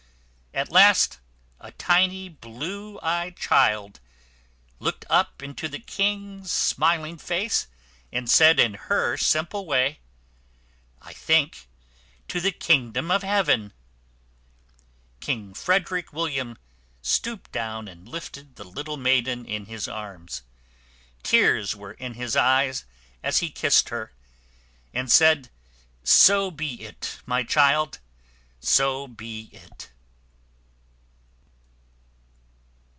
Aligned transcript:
At 0.53 0.69
last 0.69 1.19
a 1.61 1.71
tiny 1.71 2.27
blue 2.27 2.99
eyed 3.01 3.37
child 3.37 4.01
looked 4.79 5.05
up 5.09 5.41
into 5.41 5.69
the 5.69 5.79
king's 5.79 6.51
smiling 6.51 7.17
face, 7.17 7.67
and 8.11 8.29
said 8.29 8.59
in 8.59 8.73
her 8.73 9.15
simple 9.15 9.65
way, 9.65 10.01
"I 11.01 11.13
think 11.13 11.69
to 12.27 12.41
the 12.41 12.51
kingdom 12.51 13.09
of 13.11 13.23
heaven." 13.23 13.71
King 15.21 15.53
Frederick 15.53 16.11
William 16.11 16.57
stooped 17.01 17.53
down 17.53 17.87
and 17.87 18.05
lifted 18.05 18.57
the 18.57 18.65
little 18.65 18.97
maiden 18.97 19.45
in 19.45 19.67
his 19.67 19.87
arms. 19.87 20.41
Tears 21.23 21.77
were 21.77 21.93
in 21.93 22.15
his 22.15 22.35
eyes 22.35 22.83
as 23.23 23.37
he 23.37 23.49
kissed 23.49 23.87
her, 23.87 24.11
and 24.93 25.09
said, 25.09 25.49
"So 26.03 26.51
be 26.51 26.83
it, 26.83 27.21
my 27.25 27.43
child! 27.43 27.99
So 28.59 29.07
be 29.07 29.49
it." 29.53 29.87